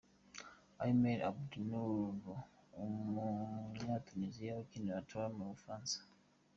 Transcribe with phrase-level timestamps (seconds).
[0.83, 2.27] Aymen Abdennour,
[2.81, 5.97] umunyatuniziya ukinira Toulouse mu Bufaransa.